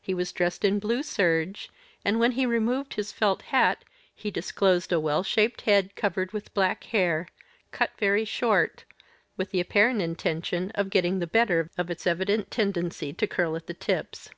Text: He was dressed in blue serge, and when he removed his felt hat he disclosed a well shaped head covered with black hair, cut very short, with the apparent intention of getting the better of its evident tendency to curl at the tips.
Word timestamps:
He 0.00 0.14
was 0.14 0.32
dressed 0.32 0.64
in 0.64 0.78
blue 0.78 1.02
serge, 1.02 1.68
and 2.02 2.18
when 2.18 2.32
he 2.32 2.46
removed 2.46 2.94
his 2.94 3.12
felt 3.12 3.42
hat 3.52 3.84
he 4.14 4.30
disclosed 4.30 4.92
a 4.92 4.98
well 4.98 5.22
shaped 5.22 5.60
head 5.68 5.94
covered 5.94 6.32
with 6.32 6.54
black 6.54 6.84
hair, 6.84 7.28
cut 7.70 7.90
very 7.98 8.24
short, 8.24 8.84
with 9.36 9.50
the 9.50 9.60
apparent 9.60 10.00
intention 10.00 10.70
of 10.70 10.88
getting 10.88 11.18
the 11.18 11.26
better 11.26 11.70
of 11.76 11.90
its 11.90 12.06
evident 12.06 12.50
tendency 12.50 13.12
to 13.12 13.26
curl 13.26 13.56
at 13.56 13.66
the 13.66 13.74
tips. 13.74 14.30